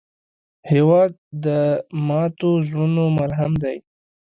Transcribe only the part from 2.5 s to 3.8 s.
زړونو مرهم دی.